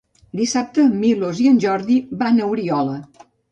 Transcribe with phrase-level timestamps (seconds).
[0.37, 2.99] Dissabte en Milos i en Jordi van a Oriola.